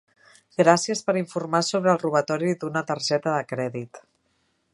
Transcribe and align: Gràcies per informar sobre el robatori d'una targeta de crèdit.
Gràcies 0.61 1.03
per 1.09 1.15
informar 1.21 1.61
sobre 1.67 1.93
el 1.93 2.01
robatori 2.05 2.57
d'una 2.65 2.87
targeta 2.93 3.37
de 3.37 3.45
crèdit. 3.53 4.03